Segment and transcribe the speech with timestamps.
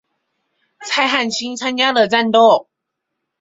[0.83, 2.67] 蔡汉卿参加了战斗。